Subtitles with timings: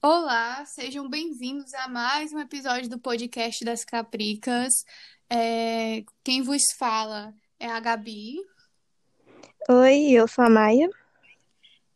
[0.00, 4.84] Olá, sejam bem-vindos a mais um episódio do podcast das Capricas.
[5.28, 8.36] É, quem vos fala é a Gabi
[9.68, 10.88] Oi, eu sou a Maia.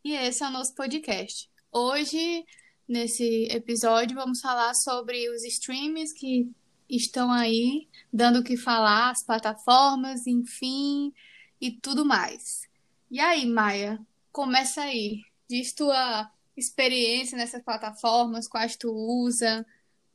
[0.03, 1.49] e esse é o nosso podcast.
[1.71, 2.45] Hoje,
[2.85, 6.51] nesse episódio, vamos falar sobre os streams que
[6.89, 11.13] estão aí dando o que falar, as plataformas, enfim,
[11.59, 12.67] e tudo mais.
[13.09, 13.97] E aí, Maia,
[14.29, 15.21] começa aí.
[15.49, 19.65] Diz tua experiência nessas plataformas, quais tu usa,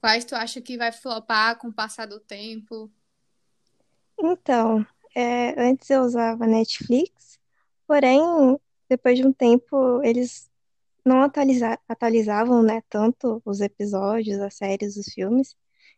[0.01, 2.91] quais tu acha que vai flopar com o passar do tempo.
[4.19, 4.85] Então,
[5.15, 7.39] é, antes eu usava Netflix,
[7.87, 8.21] porém,
[8.89, 10.51] depois de um tempo, eles
[11.05, 15.57] não atualiza- atualizavam, né, tanto os episódios, as séries, os filmes.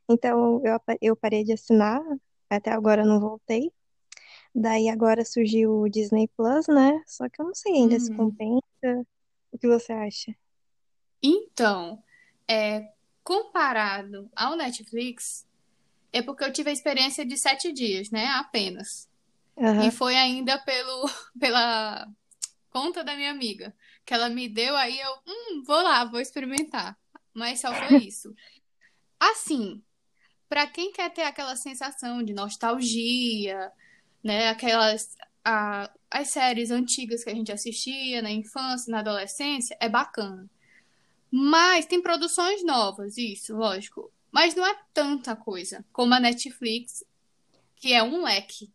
[0.08, 2.00] Então, eu, eu parei de assinar,
[2.48, 3.72] até agora não voltei.
[4.54, 7.02] Daí agora surgiu o Disney Plus, né?
[7.06, 8.16] Só que eu não sei ainda se Uhum.
[8.16, 9.06] compensa.
[9.52, 10.34] O que você acha?
[11.22, 12.02] Então,
[12.48, 15.46] é, comparado ao Netflix,
[16.12, 18.26] é porque eu tive a experiência de sete dias, né?
[18.28, 19.08] Apenas.
[19.58, 19.90] E Aham.
[19.90, 22.08] foi ainda pelo, pela
[22.70, 26.98] conta da minha amiga, que ela me deu, aí eu, hum, vou lá, vou experimentar.
[27.34, 28.34] Mas só foi isso.
[29.18, 29.82] Assim,
[30.48, 33.72] pra quem quer ter aquela sensação de nostalgia,
[34.22, 34.48] né?
[34.48, 40.48] Aquelas a- as séries antigas que a gente assistia na infância, na adolescência, é bacana.
[41.30, 44.12] Mas tem produções novas, isso, lógico.
[44.32, 47.04] Mas não é tanta coisa como a Netflix,
[47.76, 48.70] que é um leque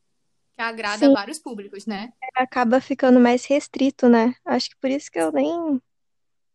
[0.53, 2.13] que agrada Sim, vários públicos, né?
[2.35, 4.35] acaba ficando mais restrito, né?
[4.45, 5.81] Acho que por isso que eu nem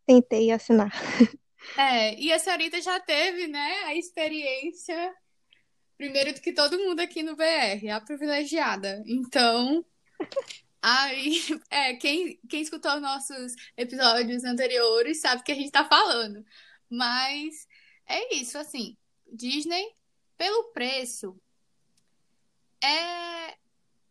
[0.06, 0.92] tentei assinar.
[1.76, 5.14] É, e a senhorita já teve, né, a experiência,
[5.98, 9.02] primeiro do que todo mundo aqui no BR, a privilegiada.
[9.06, 9.84] Então,
[10.82, 15.84] aí, é, quem, quem escutou os nossos episódios anteriores sabe o que a gente tá
[15.84, 16.44] falando.
[16.88, 17.66] Mas
[18.06, 18.96] é isso, assim,
[19.32, 19.94] Disney,
[20.36, 21.36] pelo preço,
[22.82, 23.56] é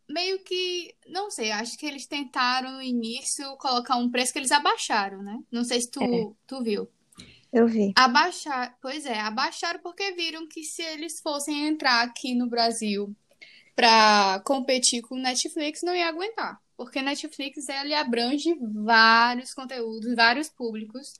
[0.08, 4.50] meio que, não sei, acho que eles tentaram no início colocar um preço que eles
[4.52, 5.38] abaixaram, né?
[5.50, 6.90] Não sei se É, tu, tu viu.
[7.52, 7.92] eu vi.
[7.96, 13.14] Abaixar, pois é, abaixaram porque viram que se eles fossem entrar aqui no Brasil
[13.80, 16.60] para competir com o Netflix, não ia aguentar.
[16.76, 21.14] Porque Netflix ele abrange vários conteúdos, vários públicos.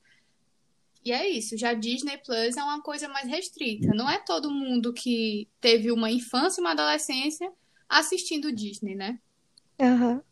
[1.03, 3.95] E é isso, já Disney Plus é uma coisa mais restrita.
[3.95, 7.51] Não é todo mundo que teve uma infância e uma adolescência
[7.89, 9.19] assistindo Disney, né?
[9.81, 10.23] Aham.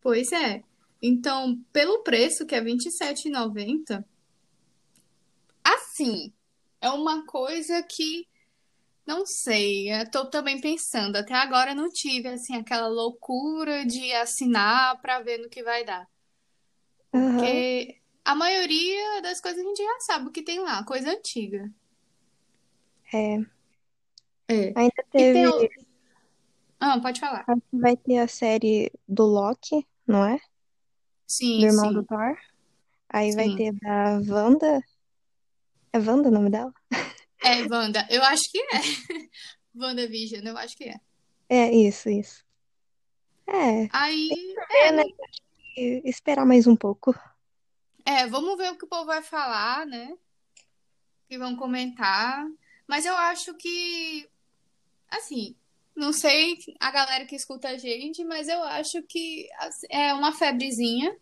[0.00, 0.62] Pois é.
[1.02, 4.04] Então, pelo preço, que é R$27,90,
[5.64, 6.32] assim,
[6.80, 8.28] é uma coisa que
[9.06, 11.16] Não sei, eu tô também pensando.
[11.16, 15.84] Até agora eu não tive assim aquela loucura de assinar pra ver no que vai
[15.84, 16.08] dar,
[17.12, 17.44] Aham.
[17.44, 21.70] porque a maioria das coisas a gente já sabe o que tem lá, coisa antiga.
[23.12, 23.44] É.
[24.48, 24.72] É.
[24.74, 25.48] Ainda tem teve.
[25.48, 25.68] o...
[26.80, 27.44] Ah, pode falar.
[27.72, 30.38] Vai ter a série do Loki, não é?
[30.38, 30.40] Do
[31.26, 32.36] Sim, irmão do sim, Thor.
[33.08, 33.56] Aí vai sim.
[33.56, 34.80] ter da Wanda.
[35.92, 36.72] É Wanda o nome dela?
[37.44, 38.80] É, Wanda, eu acho que é.
[39.76, 41.00] WandaVision, eu acho que é.
[41.48, 42.44] É, isso, isso.
[43.46, 44.30] É, Aí,
[44.70, 45.04] é, é, né?
[45.76, 47.14] E Esperar mais um pouco.
[48.04, 50.16] é, vamos ver o que o povo vai falar, né?
[51.28, 52.46] Que vão comentar.
[52.86, 54.28] Mas eu acho que
[55.14, 55.54] Assim,
[55.94, 60.32] não sei a galera que escuta a gente, mas eu acho que assim, é uma
[60.32, 61.16] febrezinha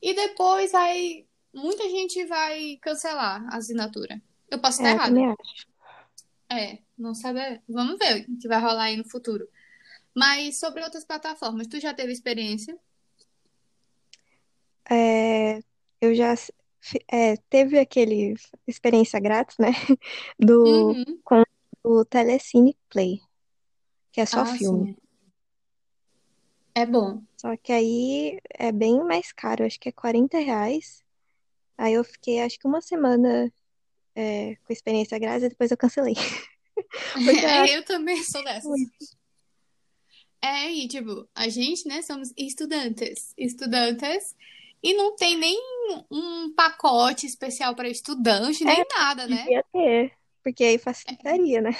[0.00, 4.20] e depois vai muita gente vai cancelar a assinatura.
[4.54, 5.10] Eu posso estar É, eu errada.
[5.10, 5.66] também acho.
[6.50, 7.60] É, não sabe.
[7.68, 9.48] Vamos ver o que vai rolar aí no futuro.
[10.14, 12.78] Mas sobre outras plataformas, tu já teve experiência?
[14.88, 15.58] É,
[16.00, 16.34] eu já
[17.10, 18.34] é, teve aquele
[18.66, 19.70] experiência grátis, né?
[20.38, 21.20] Do, Uhum.
[21.24, 21.42] com
[21.82, 23.20] o Telecine Play,
[24.12, 24.94] que é só Ah, filme.
[24.94, 24.96] sim.
[26.76, 27.20] É bom.
[27.36, 31.02] Só que aí é bem mais caro, acho que é 40 reais.
[31.76, 33.52] Aí eu fiquei acho que uma semana
[34.14, 36.14] é, com experiência grátis e depois eu cancelei.
[37.24, 38.64] Porque eu acho Eu também sou dessas.
[38.64, 38.90] ruim.
[40.42, 44.34] É, e tipo, a gente, né, somos estudantes, estudantes,
[44.82, 45.58] e não tem nem
[46.10, 49.36] um pacote especial para estudante, É, nem nada, né?
[49.44, 50.12] devia ter,
[50.42, 51.70] porque aí facilitaria, né?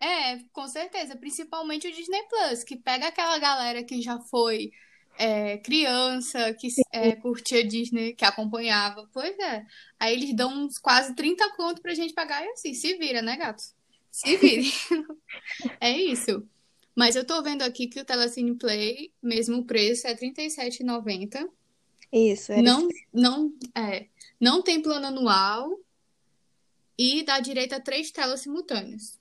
[0.00, 4.70] É, com certeza, principalmente o Disney Plus, que pega aquela galera que já foi
[5.18, 9.08] é, criança, que é, curtia Disney, que acompanhava.
[9.12, 9.66] Pois é.
[9.98, 13.36] Aí eles dão uns quase 30 conto pra gente pagar e assim, se vira, né,
[13.36, 13.62] gato?
[14.10, 14.70] Se vire.
[15.80, 16.46] É isso.
[16.94, 21.48] Mas eu tô vendo aqui que o Telecine Play, mesmo preço, é R$ 37,90.
[22.12, 23.04] Isso, era Não, isso.
[23.12, 24.06] não, é,
[24.40, 25.78] não tem plano anual
[26.98, 29.18] e dá direito a três telas simultâneas.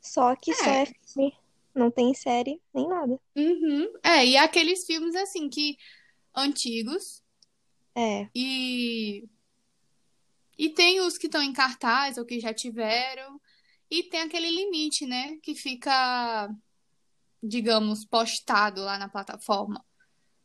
[0.00, 1.34] Só que só É, é filme.
[1.76, 3.20] Não tem série nem nada.
[3.36, 5.76] uhum, é, e aqueles filmes assim que
[6.34, 7.22] antigos
[7.94, 9.28] É, e
[10.58, 13.40] e tem os que estão em cartaz ou que já tiveram
[13.90, 16.48] e tem aquele limite, né, que fica,
[17.42, 19.84] digamos, postado lá na plataforma.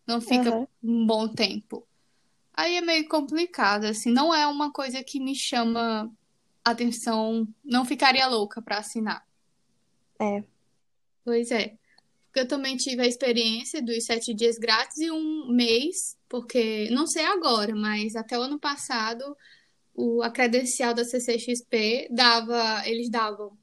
[0.07, 1.87] Não fica aham, um bom tempo.
[2.53, 6.11] Aí é meio complicado, assim, não é uma coisa que me chama
[6.65, 9.25] atenção, não ficaria louca pra assinar.
[10.19, 10.43] é.
[11.23, 11.75] Pois é.
[12.27, 17.05] Porque eu também tive a experiência dos sete dias grátis e um mês, porque não
[17.05, 19.35] sei agora, mas até o ano passado
[19.93, 23.57] o, a credencial da CCXP dava, eles davam,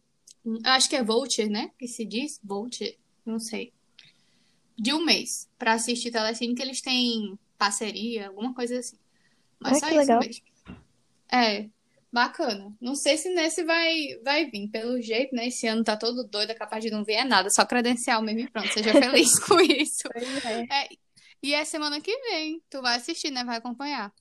[0.45, 1.71] eu acho que é voucher, né?
[1.79, 2.39] Que se diz?
[2.45, 3.73] Voucher, não sei.
[4.77, 8.97] De um mês pra assistir Telecine, que eles têm parceria, alguma coisa assim.
[9.59, 10.21] Mas Ah, só isso legal.
[10.21, 10.45] mesmo.
[11.31, 11.69] É,
[12.13, 12.75] bacana.
[12.81, 15.49] Não sei se nesse vai, vai vir, pelo jeito, né?
[15.49, 18.41] Esse ano tá todo doido, é capaz de não vir é nada, só credencial mesmo
[18.41, 18.73] e pronto.
[18.73, 20.09] Seja feliz com isso.
[20.45, 20.85] É.
[20.85, 20.89] É,
[21.43, 22.63] e é semana que vem.
[22.69, 23.45] Tu vai assistir, né?
[23.45, 24.13] Vai acompanhar.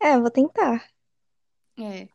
[0.00, 0.88] É, eu vou tentar.
[1.78, 2.08] É,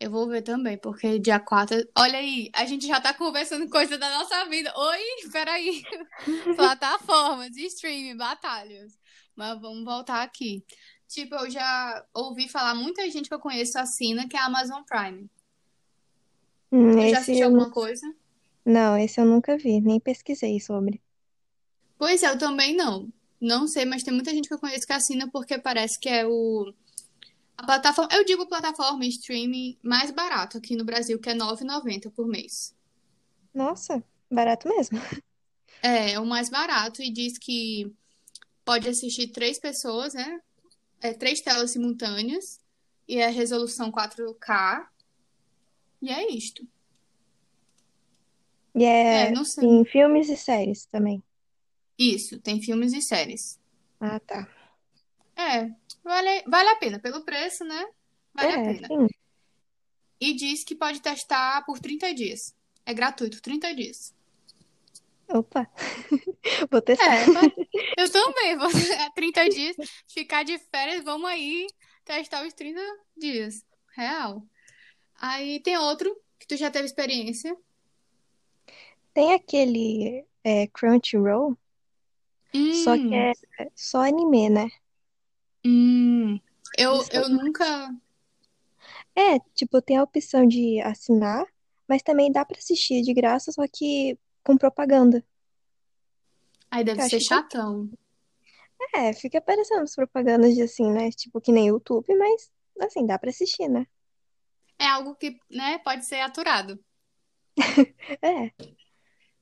[0.00, 1.76] eu vou ver também, porque dia 4.
[1.96, 4.72] Olha aí, a gente já tá conversando coisa da nossa vida.
[4.76, 5.82] Oi, peraí.
[6.56, 8.96] Plataformas, streaming, batalhas.
[9.34, 10.64] Mas vamos voltar aqui.
[11.08, 14.82] Tipo, eu já ouvi falar, muita gente que eu conheço assina, que é a Amazon
[14.82, 15.28] Prime.
[16.70, 18.14] Hum, Tu já assistiu alguma coisa?
[18.64, 21.00] Não, esse eu nunca vi, nem pesquisei sobre.
[21.98, 23.10] Pois é, eu também não.
[23.40, 26.26] Não sei, mas tem muita gente que eu conheço que assina porque parece que é
[26.26, 26.72] o
[27.56, 32.08] a plataforma, eu digo plataforma streaming mais barato aqui no Brasil, que é R$ 9,90
[32.12, 32.72] por mês.
[33.52, 34.98] Nossa, barato mesmo.
[35.80, 37.94] É, é o mais barato e diz que
[38.64, 40.40] pode assistir três pessoas, né?
[41.00, 42.60] É, três telas simultâneas
[43.06, 44.88] e é resolução 4K.
[46.02, 46.66] E é isto.
[48.74, 49.64] E É, é não sei.
[49.68, 51.22] em filmes e séries também.
[51.98, 53.58] Isso, tem filmes e séries.
[54.00, 54.48] Ah, tá.
[55.36, 55.68] É,
[56.04, 56.98] vale, vale a pena.
[57.00, 57.86] Pelo preço, né?
[58.34, 58.88] Vale a É, pena.
[58.88, 59.06] sim.
[60.20, 62.54] E diz que pode testar por 30 dias.
[62.84, 64.14] É gratuito, 30 dias.
[65.30, 65.68] Opa,
[66.70, 67.16] vou testar.
[67.16, 67.24] É,
[67.98, 68.68] eu também vou
[69.14, 69.76] 30 dias,
[70.08, 71.66] ficar de férias, vamos aí
[72.04, 72.80] testar os 30
[73.16, 73.64] dias.
[73.96, 74.42] Real.
[75.20, 77.56] Aí tem outro que tu já teve experiência.
[79.12, 81.56] Tem aquele é, Crunchyroll,
[82.70, 83.32] só que Hum, é
[83.74, 84.68] só anime, né?
[85.64, 86.40] hum.
[86.76, 87.10] Eu, Isso.
[87.12, 87.90] eu nunca.
[89.14, 91.44] É, tipo, tem a opção de assinar,
[91.88, 95.22] mas também dá pra assistir de graça, só que com propaganda.
[96.70, 97.90] Aí deve Eu ser que chatão.
[98.94, 101.10] É, fica aparecendo as propagandas de assim, né?
[101.10, 102.50] Tipo, que nem YouTube, mas
[102.80, 103.86] assim, dá pra assistir, né?
[104.78, 106.82] É algo que, né, pode ser aturado.
[108.22, 108.52] É,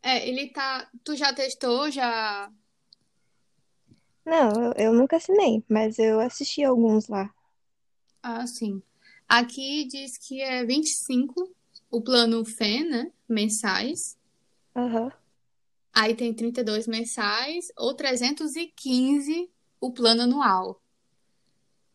[0.02, 0.90] É, ele tá.
[1.04, 2.50] Tu já testou, já.
[4.26, 7.32] não, eu, eu nunca assinei, mas eu assisti alguns lá.
[8.22, 8.82] Ah, sim.
[9.28, 11.50] Aqui diz que é 25
[11.90, 13.12] o plano FEN, né?
[13.28, 14.15] Mensais.
[14.76, 15.10] Aham.
[15.92, 20.82] Aí tem 32 mensais ou 315 o plano anual.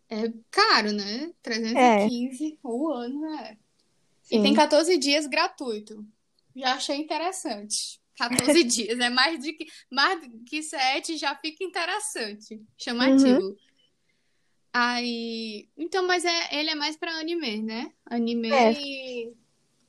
[0.09, 1.31] É caro, né?
[1.75, 3.57] É, 315 o ano, é.
[4.29, 4.53] E tem sim.
[4.53, 6.05] 14 dias gratuito.
[6.55, 8.01] Já achei interessante.
[8.17, 12.63] 14 dias, é mais de que mais que 7 já fica interessante, Uhum.
[12.77, 13.57] chamativo.
[14.73, 17.91] Aí, então, mas é, ele é mais pra anime, né?
[18.05, 18.71] Anime É.
[18.73, 19.33] e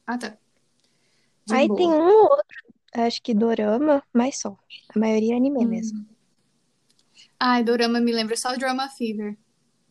[0.06, 0.36] Ah, tá.
[1.46, 1.90] De Aí tem boa.
[1.90, 4.56] um ou outro, acho que dorama, mas só.
[4.94, 5.98] A maioria é anime mesmo.
[6.00, 6.06] Hum.
[7.38, 9.36] Ai, Dorama me lembra só Drama Fever.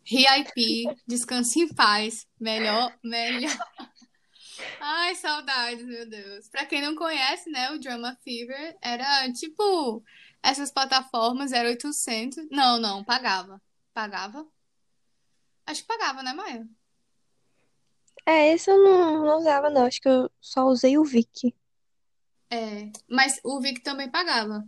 [0.03, 2.27] RIP, Descanse em Paz.
[2.39, 3.51] Melhor, melhor.
[4.79, 6.48] Ai, saudades, meu Deus.
[6.50, 10.03] Pra quem não conhece, né, o Drama Fever era tipo
[10.41, 12.38] essas plataformas 0800.
[12.50, 13.62] Não, não, pagava.
[13.93, 14.48] Pagava?
[15.65, 16.67] Acho que pagava, né, Maia?
[18.25, 19.86] É, esse eu não, não usava, não.
[19.86, 21.55] Acho que eu só usei o Viki.
[22.51, 24.67] É, mas o Vic também pagava.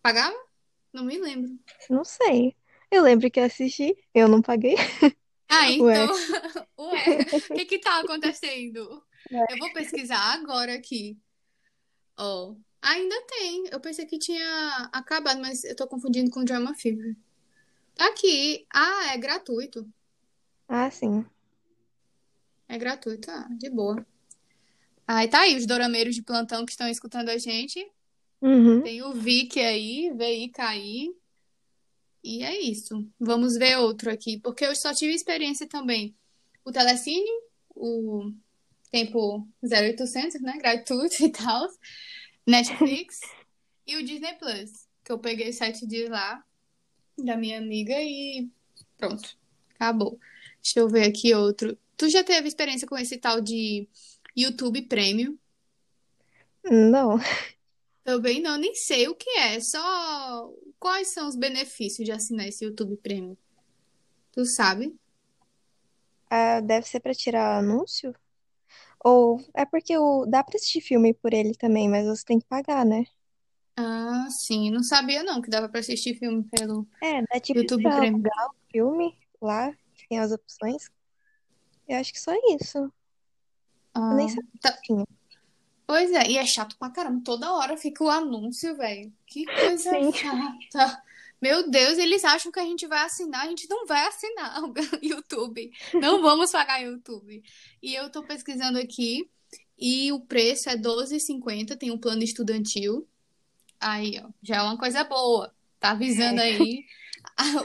[0.00, 0.36] Pagava?
[0.92, 1.58] Não me lembro.
[1.90, 2.54] Não sei.
[2.90, 4.76] Eu lembro que eu assisti, eu não paguei.
[5.48, 6.04] Ah, Ué.
[6.04, 6.14] então,
[6.78, 9.02] ué, o que que tá acontecendo?
[9.30, 11.18] Eu vou pesquisar agora aqui.
[12.16, 13.64] Ó, ainda tem.
[13.72, 17.16] Eu pensei que tinha acabado, mas eu tô confundindo com Drama Fever.
[17.94, 18.64] Tá aqui.
[18.72, 19.90] Ah, é gratuito.
[20.68, 21.24] Ah, sim.
[22.68, 24.06] É gratuito, ah, de boa.
[25.06, 27.84] Aí tá aí, os dorameiros de plantão que estão escutando a gente.
[28.40, 28.82] Uhum.
[28.82, 31.14] Tem o Vic aí, VIK aí.
[32.22, 33.06] E é isso.
[33.18, 36.14] Vamos ver outro aqui, porque eu só tive experiência também.
[36.64, 37.28] O Telecine,
[37.70, 38.32] o
[38.90, 40.56] tempo 0800, né?
[40.58, 41.68] Gratuito e tal.
[42.46, 43.20] Netflix
[43.86, 44.70] e o Disney Plus,
[45.04, 46.44] que eu peguei sete dias lá
[47.18, 48.48] da minha amiga e
[48.96, 49.36] pronto,
[49.74, 50.18] acabou.
[50.62, 51.76] Deixa eu ver aqui outro.
[51.96, 53.88] Tu já teve experiência com esse tal de
[54.36, 55.38] YouTube Premium?
[56.70, 57.18] Não.
[58.04, 59.60] Também não, nem sei o que é.
[59.60, 63.36] Só quais são os benefícios de assinar esse YouTube Premium?
[64.32, 64.94] Tu sabe?
[66.30, 68.14] Ah, deve ser pra tirar anúncio?
[69.04, 70.26] Ou é porque o...
[70.26, 73.04] dá pra assistir filme por ele também, mas você tem que pagar, né?
[73.76, 74.70] Ah, sim.
[74.70, 78.14] Não sabia não que dava pra assistir filme pelo É, dá tipo YouTube pra Premium.
[78.14, 80.90] alugar o filme lá, que tem as opções.
[81.88, 82.92] Eu acho que só isso.
[83.94, 84.78] Ah, nem sabia tá.
[85.86, 87.22] Pois é, e é chato pra caramba.
[87.24, 89.12] Toda hora fica o anúncio, velho.
[89.26, 90.12] Que coisa Sim.
[90.12, 91.02] chata.
[91.40, 93.44] Meu Deus, eles acham que a gente vai assinar.
[93.44, 94.72] A gente não vai assinar o
[95.02, 95.72] YouTube.
[95.94, 97.42] Não vamos pagar YouTube.
[97.82, 99.28] E eu tô pesquisando aqui
[99.76, 101.76] e o preço é R$12,50.
[101.76, 103.06] Tem um plano estudantil.
[103.80, 105.52] Aí, ó, já é uma coisa boa.
[105.80, 106.44] Tá avisando É.
[106.44, 106.84] aí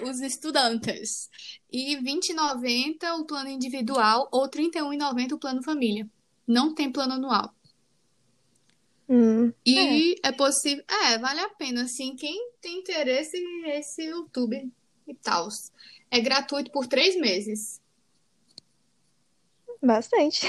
[0.10, 1.30] os estudantes.
[1.72, 6.10] E R$20,90 o plano individual ou R$31,90 o plano família.
[6.48, 7.54] Não tem plano anual.
[9.10, 9.52] Hum, é.
[9.66, 10.84] E é possível.
[10.88, 12.16] É, vale a pena, assim.
[12.16, 14.72] Quem tem interesse, esse YouTube
[15.08, 15.48] e tal.
[16.12, 17.82] É gratuito por três meses.
[19.82, 20.46] Bastante.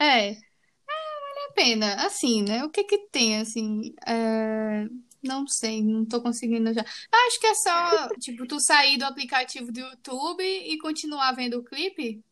[0.00, 2.06] É, vale a pena.
[2.06, 2.64] Assim, né?
[2.64, 3.94] O que que tem, assim?
[4.06, 4.86] É,
[5.22, 6.82] Não sei, não tô conseguindo já.
[6.82, 11.64] Acho que é só, tipo, tu sair do aplicativo do YouTube e continuar vendo o
[11.64, 12.24] clipe.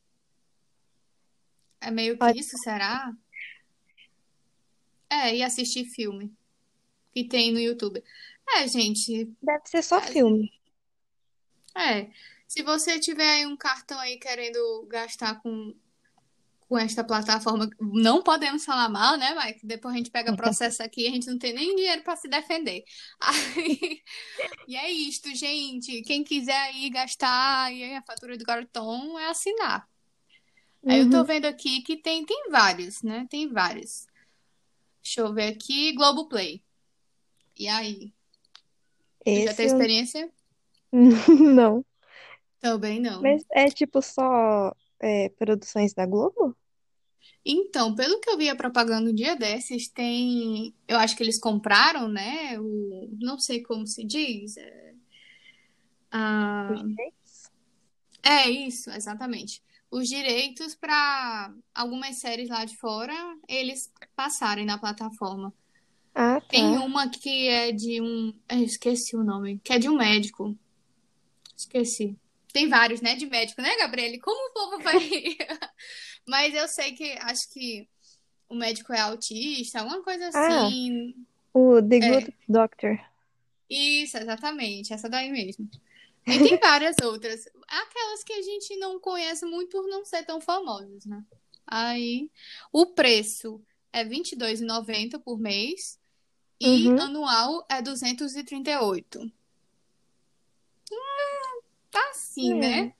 [1.86, 3.14] É meio que Pode- isso, será?
[5.08, 6.36] É, e assistir filme
[7.12, 8.02] que tem no YouTube.
[8.56, 10.50] É, gente, Deve ser só filme.
[11.76, 12.10] É,
[12.48, 15.76] se você tiver aí um cartão aí querendo gastar com,
[16.68, 19.64] com esta plataforma, não podemos falar mal, né, Mike?
[19.64, 22.26] Depois a gente pega processo aqui e a gente não tem nem dinheiro para se
[22.26, 22.82] defender.
[23.20, 24.02] Aí,
[24.66, 26.02] e é isto, gente.
[26.02, 29.88] Quem quiser aí gastar aí a fatura do cartão é assinar.
[30.88, 31.24] Aí eu tô Uhum.
[31.24, 33.26] vendo aqui que tem, tem vários, né?
[33.30, 34.06] Tem vários.
[35.02, 36.62] Deixa eu ver aqui, Globoplay.
[37.58, 38.12] E aí?
[39.26, 39.66] Já Esse teve eu...
[39.66, 40.32] experiência?
[41.54, 41.84] não.
[42.60, 43.22] Também não.
[43.22, 46.56] Mas é tipo só é, produções da Globo?
[47.44, 50.74] Então, pelo que eu vi a propaganda um dia desses, tem.
[50.88, 52.58] Eu acho que eles compraram, né?
[52.58, 53.08] O.
[53.20, 54.56] Não sei como se diz.
[54.56, 54.94] É,
[56.10, 56.72] ah,
[58.22, 59.62] é isso, exatamente.
[59.90, 63.14] Os direitos para algumas séries lá de fora,
[63.48, 65.52] eles passarem na plataforma.
[66.14, 66.80] Ah, Tem tá.
[66.84, 68.32] uma que é de um.
[68.48, 69.60] Eu esqueci o nome.
[69.62, 70.56] Que é de um médico.
[71.56, 72.16] Esqueci.
[72.52, 73.14] Tem vários, né?
[73.14, 74.18] De médico, né, Gabriele?
[74.18, 74.96] Como o povo vai.
[76.26, 77.86] Mas eu sei que acho que
[78.48, 80.66] o médico é autista, alguma coisa Ah.
[80.66, 81.14] assim.
[81.52, 82.10] O The É.
[82.10, 82.98] Good Doctor.
[83.68, 85.68] Isso, exatamente, essa daí mesmo.
[86.26, 87.46] E tem várias outras.
[87.68, 91.22] Aquelas que a gente não conhece muito por não ser tão famosas, né?
[91.66, 92.30] Aí,
[92.72, 93.60] o preço
[93.92, 95.98] é R$ 22,90 por mês
[96.60, 97.00] e Uhum.
[97.00, 99.20] anual é 238.
[100.92, 102.54] Hum, tá assim, É.
[102.54, 102.94] né?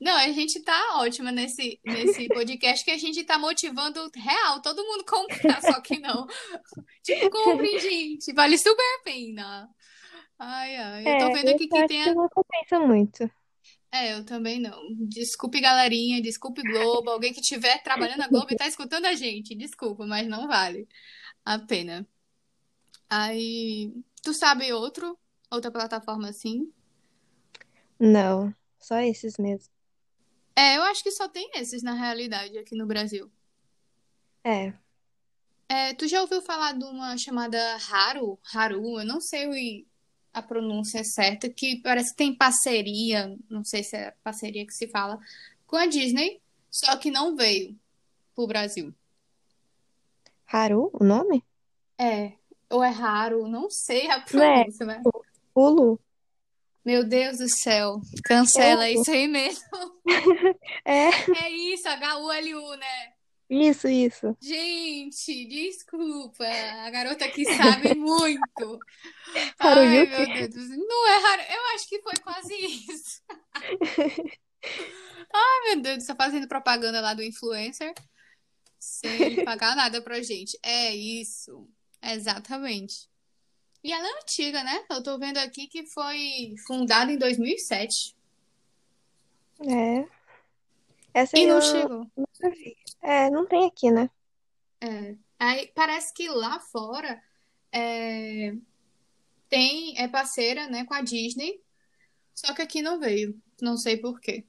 [0.00, 4.82] Não, a gente tá ótima nesse, nesse podcast que a gente tá motivando real, todo
[4.84, 6.26] mundo comprar, só que não.
[7.04, 9.70] Tipo, comprem, gente, vale super a pena.
[10.42, 12.14] Ai, ai, eu tô É, vendo aqui que tem a...
[12.14, 13.30] não compensa muito.
[13.90, 14.94] É, eu também não.
[15.08, 19.54] Desculpe, galerinha, desculpe, Globo, alguém que estiver trabalhando na Globo e tá escutando a gente,
[19.54, 20.88] desculpa, mas não vale
[21.44, 22.06] a pena.
[23.08, 25.16] Aí, tu sabe outro?
[25.50, 26.72] Outra plataforma assim?
[27.98, 29.72] Não, só esses mesmo.
[30.56, 33.30] É, eu acho que só tem esses na realidade aqui no Brasil.
[34.44, 34.72] É,
[35.68, 37.58] É, tu já ouviu falar de uma chamada
[37.90, 38.38] Haru?
[38.52, 39.86] Haru, eu não sei o-
[40.32, 44.88] a pronúncia certa, que parece que tem parceria, não sei se é parceria que se
[44.88, 45.18] fala,
[45.66, 47.78] com a Disney, só que não veio
[48.34, 48.94] pro Brasil.
[50.46, 51.44] Haru, o nome?
[51.98, 52.32] É,
[52.70, 55.02] ou é Haru, não sei a é pronúncia, né?
[55.54, 56.00] Hulu?
[56.84, 59.62] Meu Deus do céu, cancela Eu- isso aí mesmo.
[60.84, 61.08] É,
[61.44, 63.11] É isso, H-U-L-U, né?
[63.52, 64.36] Isso, isso.
[64.40, 68.80] Gente, desculpa, a garota que sabe muito.
[69.58, 70.68] Ai, meu Deus.
[70.70, 73.22] Não é Haru, eu acho que foi quase isso.
[75.34, 77.92] Ai, meu Deus céu, fazendo propaganda lá do influencer,
[78.78, 80.58] sem pagar nada pra gente.
[80.62, 81.68] É isso,
[82.02, 83.06] exatamente.
[83.84, 84.82] E ela é antiga, né?
[84.90, 88.16] Eu tô vendo aqui que foi fundada em 2007.
[89.60, 90.21] É.
[91.14, 92.06] Essa E eu não chegou.
[92.16, 92.76] nunca vi.
[93.00, 94.08] É, não tem aqui, né?
[94.80, 95.14] É.
[95.38, 97.20] Aí parece que lá fora
[97.72, 98.54] é,
[99.48, 101.60] tem, é parceira, né, com a Disney,
[102.34, 103.40] só que aqui não veio.
[103.60, 104.44] Não sei por quê.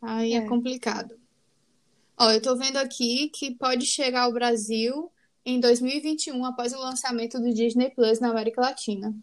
[0.00, 0.48] Aí é É.
[0.48, 1.18] complicado.
[2.18, 5.10] Ó, eu tô vendo aqui que pode chegar ao Brasil
[5.44, 9.14] em 2021, após o lançamento do Disney Plus na América Latina.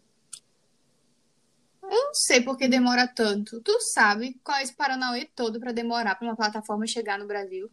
[1.90, 3.60] Eu não sei por que demora tanto.
[3.62, 7.68] Tu sabe qual é esse Paranauê todo pra demorar pra uma plataforma chegar no Brasil?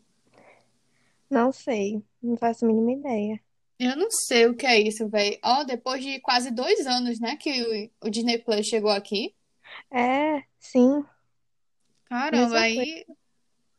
[1.29, 2.01] Não sei.
[2.21, 3.39] Não faço a mínima ideia.
[3.79, 5.37] Eu não sei o que é isso, velho.
[5.43, 9.35] Ó, depois de quase dois anos, né, que o, o Disney Plus chegou aqui.
[9.91, 11.05] É, sim.
[12.05, 13.05] Caramba, aí.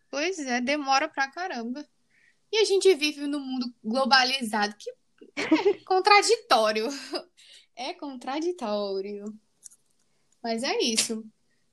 [0.09, 1.85] Pois é, demora pra caramba.
[2.52, 4.90] E a gente vive num mundo globalizado que
[5.37, 6.87] é contraditório.
[7.80, 9.33] É contraditório.
[10.49, 11.23] Mas é isso.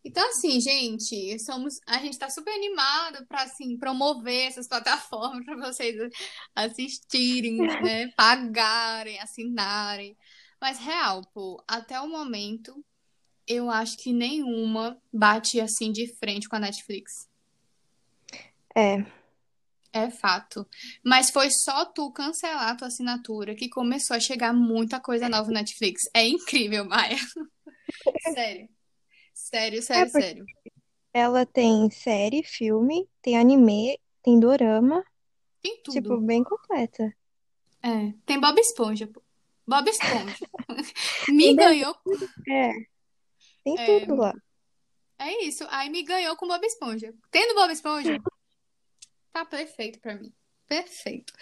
[0.03, 5.55] Então, assim, gente, somos, a gente tá super animado para assim promover essas plataformas para
[5.55, 5.95] vocês
[6.53, 10.17] assistirem, né, pagarem, assinarem.
[10.59, 12.83] Mas real, pô, até o momento
[13.47, 17.29] eu acho que nenhuma bate assim de frente com a Netflix.
[18.75, 19.05] É.
[19.97, 20.67] É fato.
[21.01, 25.47] Mas foi só tu cancelar a tua assinatura que começou a chegar muita coisa nova
[25.47, 26.01] no Netflix.
[26.13, 27.15] É incrível, Maia.
[28.33, 28.67] Sério.
[29.33, 30.45] Sério, sério, É sério.
[31.13, 35.03] Ela tem série, filme, tem anime, tem dorama.
[35.61, 35.93] Tem tudo.
[35.93, 37.13] Tipo, bem completa.
[37.83, 38.13] É.
[38.25, 39.09] Tem Bob Esponja.
[39.67, 40.35] Bob Esponja.
[41.29, 41.95] Me Tem ganhou.
[42.49, 42.71] É.
[43.63, 43.99] Tem É.
[44.01, 44.33] tudo lá.
[45.19, 45.65] É isso.
[45.69, 47.13] Aí me ganhou com Bob Esponja.
[47.29, 48.17] Tendo Bob Esponja,
[49.35, 50.31] tá perfeito pra mim.
[50.65, 51.33] Perfeito.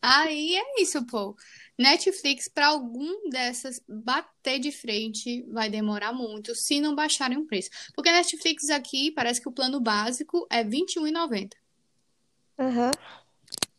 [0.00, 1.36] Aí é isso, pô.
[1.78, 7.68] Netflix, pra algum dessas bater de frente, vai demorar muito, se não baixarem o preço.
[7.94, 11.50] Porque Netflix aqui, parece que o plano básico é R$ 21,90.
[12.58, 12.90] Aham.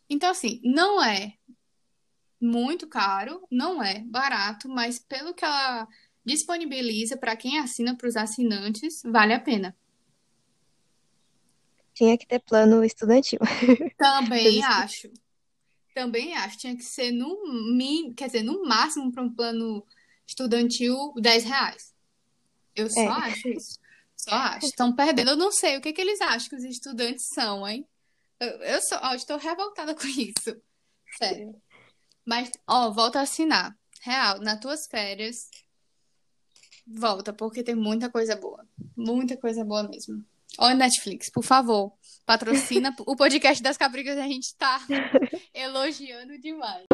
[0.08, 1.34] Então, assim, não é
[2.40, 5.88] muito caro, não é barato, mas pelo que ela
[6.24, 9.76] disponibiliza para quem assina para os assinantes, vale a pena.
[11.96, 13.38] Tinha que ter plano estudantil.
[13.96, 15.10] Também acho.
[15.94, 16.58] Também acho.
[16.58, 17.42] Tinha que ser no
[17.74, 19.82] mínimo, quer dizer, no máximo para um plano
[20.26, 21.94] estudantil, 10 reais.
[22.74, 23.06] Eu só É.
[23.06, 23.78] acho isso.
[24.14, 24.66] Só acho.
[24.66, 25.30] Estão perdendo.
[25.30, 27.86] Eu não sei o que que eles acham que os estudantes são, hein?
[28.38, 30.60] Eu, eu só, ó, estou revoltada com isso.
[31.16, 31.54] Sério.
[32.26, 33.74] Mas, ó, volta a assinar.
[34.02, 35.48] Real, nas tuas férias,
[36.86, 38.66] volta, porque tem muita coisa boa.
[38.94, 40.22] Muita coisa boa mesmo.
[40.58, 41.92] Ó, Netflix, por favor,
[42.24, 44.80] patrocina o podcast das Cabricas, a gente tá
[45.52, 46.86] elogiando demais.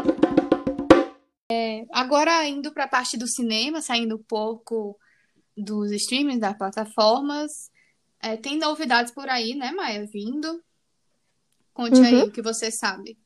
[1.50, 4.98] É, agora, indo para a parte do cinema, saindo um pouco
[5.56, 7.70] dos streamings, das plataformas,
[8.20, 10.62] é, tem novidades por aí, né, Maia, vindo?
[11.74, 12.22] Conte aí Uhum.
[12.24, 13.18] o que você sabe.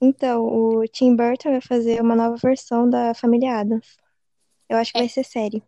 [0.00, 3.96] Então, o Tim Burton vai fazer uma nova versão da Família Addams.
[4.68, 5.02] Eu acho que É.
[5.02, 5.62] vai ser série.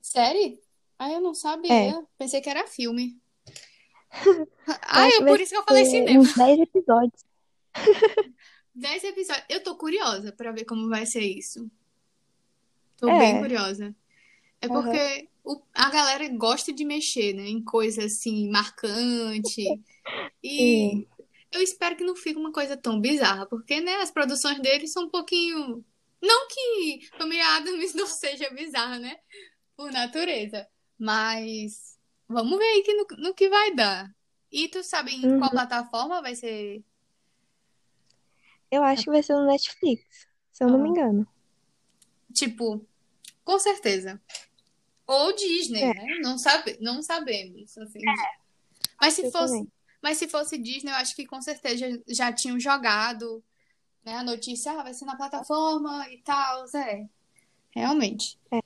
[0.00, 0.58] Série?
[1.04, 1.72] Ah, eu não sabia.
[1.72, 1.92] É.
[2.18, 3.18] Pensei que era filme.
[4.82, 6.20] Ah, é por isso que eu falei cinema.
[6.20, 7.24] uns 10 episódios.
[8.74, 9.44] 10 episódios.
[9.48, 11.70] Eu tô curiosa pra ver como vai ser isso.
[12.98, 13.18] Tô É.
[13.18, 13.94] bem curiosa.
[14.60, 14.82] É Aham.
[14.82, 17.48] porque o- a galera gosta de mexer, né?
[17.48, 19.64] Em coisa assim, marcante.
[20.42, 21.06] E Sim.
[21.52, 25.04] eu espero que não fique uma coisa tão bizarra, porque, né, as produções deles são
[25.04, 25.84] um pouquinho.
[26.20, 29.16] Não que Família Addams não seja bizarra, né?
[29.76, 30.66] Por natureza.
[30.98, 34.14] Mas vamos ver aí que no, no que vai dar.
[34.50, 35.48] E tu sabe em qual Uhum.
[35.50, 36.82] plataforma vai ser?
[38.70, 40.92] Eu acho que vai ser no Netflix, se eu não me Ah.
[40.92, 41.26] engano.
[42.32, 42.86] Tipo,
[43.44, 44.20] com certeza.
[45.06, 45.94] Ou Disney, É.
[45.94, 46.18] né?
[46.22, 48.00] Não sabe, não sabemos, assim.
[49.00, 49.72] Mas se Eu fosse, também.
[50.02, 53.42] mas se fosse Disney, eu acho que com certeza já, tinham jogado,
[54.04, 57.06] né, a notícia, ah, vai ser na plataforma e tal, é.
[57.74, 58.38] Realmente.
[58.50, 58.60] É.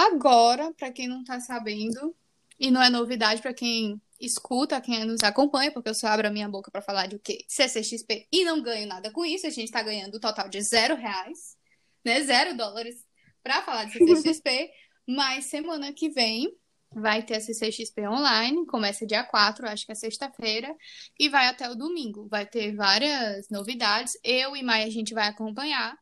[0.00, 2.16] Agora, pra quem não tá sabendo,
[2.58, 6.30] e não é novidade pra quem escuta, quem nos acompanha, porque eu só abro a
[6.30, 7.44] minha boca pra falar de o quê?
[7.46, 10.94] CCXP e não ganho nada com isso, a gente tá ganhando o total de zero
[10.96, 11.54] reais,
[12.02, 12.22] né?
[12.22, 13.04] Zero dólares
[13.42, 14.70] pra falar de CCXP,
[15.06, 16.50] mas semana que vem
[16.94, 20.74] vai ter a CCXP online, começa dia 4, acho que é sexta-feira,
[21.18, 22.26] e vai até o domingo.
[22.26, 24.18] Vai ter várias novidades.
[24.24, 25.96] Eu e Maia a gente vai acompanhar.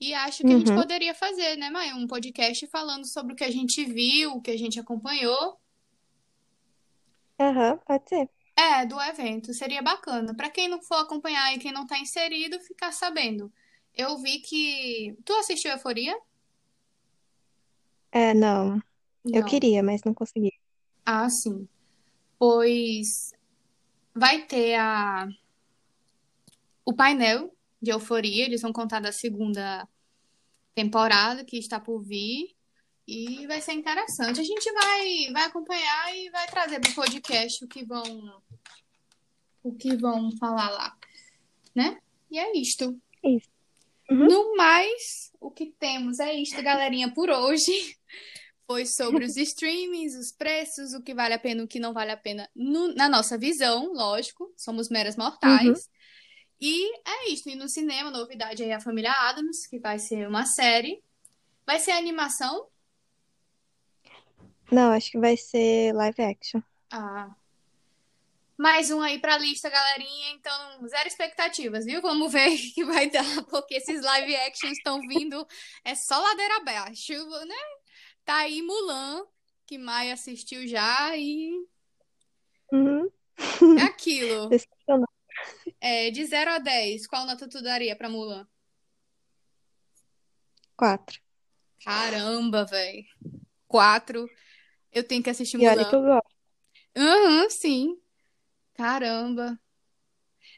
[0.00, 0.76] E acho que a gente Uhum.
[0.76, 1.94] poderia fazer, né, Maia?
[1.96, 5.58] Um podcast falando sobre o que a gente viu, o que a gente acompanhou.
[7.40, 8.28] Aham, pode ser.
[8.56, 9.52] É, do evento.
[9.54, 10.34] Seria bacana.
[10.34, 13.52] Pra quem não for acompanhar e quem não tá inserido, ficar sabendo.
[13.94, 15.16] Eu vi que.
[15.24, 16.16] Tu assistiu Euforia?
[18.10, 18.80] É, não.
[19.32, 19.48] Eu Não.
[19.48, 20.52] queria, mas não consegui.
[21.04, 21.68] Ah, sim.
[22.38, 23.32] Pois
[24.14, 25.28] vai ter a...
[26.84, 28.44] o painel de Euforia.
[28.44, 29.86] Eles vão contar da segunda
[30.74, 32.54] temporada que está por vir.
[33.06, 34.40] E vai ser interessante.
[34.40, 38.42] A gente vai, vai acompanhar e vai trazer para o podcast o que vão
[39.62, 40.96] o que vão falar lá,
[41.74, 41.98] né?
[42.30, 42.98] E é isto.
[43.24, 43.48] Isso.
[44.10, 44.26] Uhum.
[44.26, 47.72] No mais, o que temos é isto, galerinha, por hoje.
[48.66, 52.12] Foi sobre os streamings, os preços, o que vale a pena, o que não vale
[52.12, 54.52] a pena, no- na nossa visão, lógico.
[54.56, 55.90] Somos meras mortais.
[56.60, 57.48] E é isso.
[57.48, 61.02] E no cinema, novidade aí, a Família Adams, que vai ser uma série.
[61.66, 62.68] Vai ser animação?
[64.70, 66.60] Não, acho que vai ser live action.
[66.90, 67.30] Ah.
[68.56, 70.32] Mais um aí pra lista, galerinha.
[70.32, 72.02] Então, zero expectativas, viu?
[72.02, 75.46] Vamos ver o que vai dar, porque esses live actions estão vindo.
[75.84, 77.12] É só ladeira abaixo,
[77.46, 77.54] né?
[78.24, 79.24] Tá aí Mulan,
[79.64, 81.50] que Maia assistiu já, e
[82.72, 83.10] Uhum.
[83.78, 84.48] é aquilo.
[84.50, 85.17] Decepcionante.
[85.80, 88.46] É, de 0 a 10, qual nota tu daria pra Mulan?
[90.76, 91.20] Quatro.
[91.84, 93.04] Caramba, velho.
[93.66, 94.28] 4.
[94.92, 96.08] Eu tenho que assistir E olha que Mulan.
[96.08, 96.36] eu gosto.
[96.96, 97.96] Aham, sim.
[98.74, 99.58] Caramba.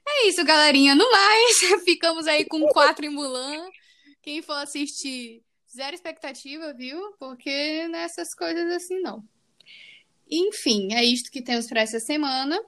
[0.08, 0.94] É isso, galerinha.
[0.94, 3.68] No mais, ficamos aí com 4 em Mulan.
[4.22, 5.42] Quem for assistir,
[5.74, 7.14] zero expectativa, viu?
[7.18, 9.22] Porque nessas coisas assim não.
[10.30, 12.58] Enfim, é isto que temos para essa semana.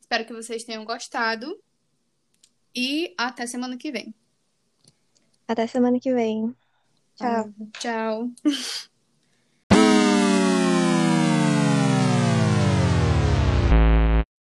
[0.00, 1.60] Espero que vocês tenham gostado.
[2.74, 4.14] E até semana que vem.
[5.46, 6.54] Até semana que vem.
[7.16, 7.52] Tchau.
[7.78, 8.30] Tchau.